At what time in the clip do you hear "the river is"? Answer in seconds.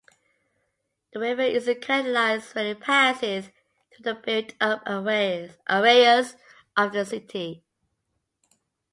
1.13-1.67